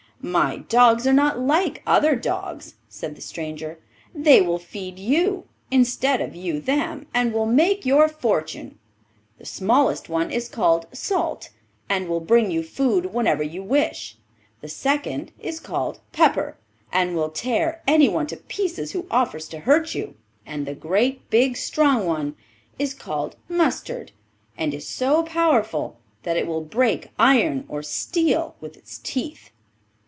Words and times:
'My 0.23 0.57
dogs 0.57 1.07
are 1.07 1.13
not 1.13 1.39
like 1.39 1.81
other 1.87 2.15
dogs,' 2.15 2.75
said 2.87 3.15
the 3.15 3.23
stranger; 3.23 3.79
'they 4.13 4.39
will 4.43 4.59
feed 4.59 4.99
you 4.99 5.45
instead 5.71 6.21
of 6.21 6.35
you 6.35 6.61
them, 6.61 7.07
and 7.11 7.33
will 7.33 7.47
make 7.47 7.87
your 7.87 8.07
fortune. 8.07 8.77
The 9.39 9.47
smallest 9.47 10.09
one 10.09 10.29
is 10.29 10.47
called 10.47 10.85
"Salt," 10.93 11.49
and 11.89 12.07
will 12.07 12.19
bring 12.19 12.51
you 12.51 12.61
food 12.61 13.07
whenever 13.11 13.41
you 13.41 13.63
wish; 13.63 14.15
the 14.61 14.67
second 14.69 15.31
is 15.39 15.59
called 15.59 15.99
"Pepper," 16.11 16.55
and 16.93 17.15
will 17.15 17.29
tear 17.31 17.81
anyone 17.87 18.27
to 18.27 18.37
pieces 18.37 18.91
who 18.91 19.07
offers 19.09 19.47
to 19.47 19.61
hurt 19.61 19.95
you; 19.95 20.13
and 20.45 20.67
the 20.67 20.75
great 20.75 21.27
big 21.31 21.57
strong 21.57 22.05
one 22.05 22.35
is 22.77 22.93
called 22.93 23.37
"Mustard," 23.49 24.11
and 24.55 24.75
is 24.75 24.87
so 24.87 25.23
powerful 25.23 25.97
that 26.21 26.37
it 26.37 26.45
will 26.45 26.61
break 26.61 27.09
iron 27.17 27.65
or 27.67 27.81
steel 27.81 28.55
with 28.61 28.77
its 28.77 28.99
teeth. 28.99 29.49